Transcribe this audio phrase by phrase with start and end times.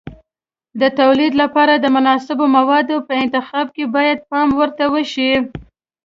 [0.81, 5.31] د تولید لپاره د مناسبو موادو په انتخاب کې باید پام ورته وشي.